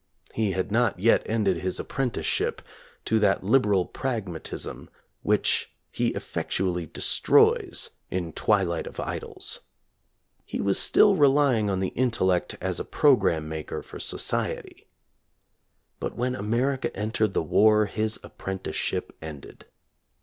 [0.33, 2.63] He had not yet ended his apprenticeship
[3.05, 4.89] to that "liberal pragmatism"
[5.21, 9.59] which he effectually de stroys in "Twilight of Idols."
[10.43, 14.87] He was still rely ing on the intellect as a programme maker for so ciety.
[15.41, 19.65] | But when America entered the war, his ap prenticeship ended.